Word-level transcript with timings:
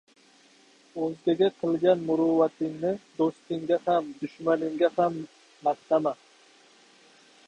O‘zgaga 1.07 1.49
qilgan 1.57 1.99
muruvvatingni 2.07 2.93
do‘stga 3.19 3.77
ham, 3.89 4.07
dushmanga 4.23 4.89
ham 4.97 5.21
maqtama. 5.69 6.15